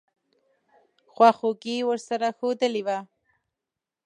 خواخوږي 1.13 1.77
ورسره 1.89 2.27
ښودلې 2.37 2.81
وه. 2.87 2.99